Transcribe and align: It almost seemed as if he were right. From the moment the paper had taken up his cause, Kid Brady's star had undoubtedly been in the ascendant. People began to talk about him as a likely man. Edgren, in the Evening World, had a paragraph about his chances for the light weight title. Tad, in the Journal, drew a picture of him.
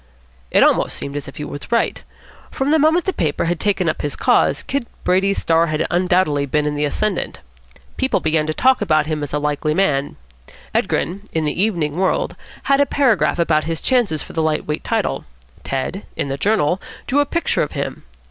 It 0.49 0.63
almost 0.63 0.97
seemed 0.97 1.15
as 1.15 1.27
if 1.27 1.35
he 1.37 1.43
were 1.45 1.59
right. 1.69 2.01
From 2.49 2.71
the 2.71 2.79
moment 2.79 3.05
the 3.05 3.13
paper 3.13 3.45
had 3.45 3.59
taken 3.59 3.87
up 3.87 4.01
his 4.01 4.15
cause, 4.15 4.63
Kid 4.63 4.87
Brady's 5.03 5.37
star 5.37 5.67
had 5.67 5.85
undoubtedly 5.91 6.47
been 6.47 6.65
in 6.65 6.73
the 6.73 6.85
ascendant. 6.85 7.39
People 7.97 8.19
began 8.19 8.47
to 8.47 8.53
talk 8.55 8.81
about 8.81 9.05
him 9.05 9.21
as 9.21 9.31
a 9.31 9.37
likely 9.37 9.75
man. 9.75 10.15
Edgren, 10.73 11.29
in 11.33 11.45
the 11.45 11.61
Evening 11.61 11.97
World, 11.97 12.35
had 12.63 12.81
a 12.81 12.87
paragraph 12.87 13.37
about 13.37 13.65
his 13.65 13.79
chances 13.79 14.23
for 14.23 14.33
the 14.33 14.41
light 14.41 14.65
weight 14.65 14.83
title. 14.83 15.23
Tad, 15.63 16.01
in 16.15 16.29
the 16.29 16.35
Journal, 16.37 16.81
drew 17.05 17.19
a 17.19 17.25
picture 17.27 17.61
of 17.61 17.73
him. 17.73 18.01